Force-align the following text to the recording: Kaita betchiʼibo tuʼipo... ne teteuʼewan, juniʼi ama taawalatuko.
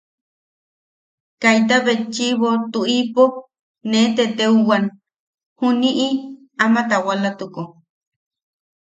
Kaita 1.41 1.75
betchiʼibo 1.85 2.49
tuʼipo... 2.71 3.23
ne 3.89 3.99
teteuʼewan, 4.15 4.83
juniʼi 5.59 6.07
ama 6.63 6.81
taawalatuko. 6.89 7.61